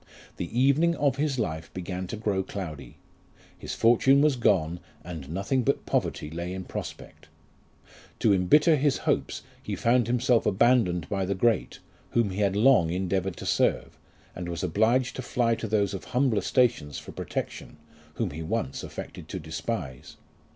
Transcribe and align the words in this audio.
The 0.37 0.59
evening 0.59 0.95
of 0.95 1.17
his 1.17 1.37
life 1.37 1.71
began 1.75 2.07
to 2.07 2.17
grow 2.17 2.41
cloudy. 2.41 2.97
His 3.55 3.75
fortune 3.75 4.19
was 4.19 4.35
gone, 4.35 4.79
and 5.03 5.29
nothing 5.29 5.61
but 5.61 5.85
poverty 5.85 6.31
lay 6.31 6.55
in 6.55 6.63
prospect. 6.63 7.27
To 8.21 8.33
embitter 8.33 8.77
his 8.77 8.97
hopes, 9.05 9.43
he 9.61 9.75
found 9.75 10.07
himself 10.07 10.47
abandoned 10.47 11.07
by 11.07 11.25
the 11.25 11.35
great, 11.35 11.77
whom 12.13 12.31
he 12.31 12.41
had 12.41 12.55
long 12.55 12.89
endeavoured 12.89 13.37
to 13.37 13.45
serve; 13.45 13.95
and 14.35 14.49
was 14.49 14.63
obliged 14.63 15.15
to 15.17 15.21
fly 15.21 15.53
to 15.53 15.67
those 15.67 15.93
of 15.93 16.05
humbler 16.05 16.41
stations 16.41 16.97
for 16.97 17.11
protection, 17.11 17.77
whom 18.15 18.31
he 18.31 18.41
once 18.41 18.81
affected 18.81 19.27
to 19.29 19.37
despise. 19.37 20.17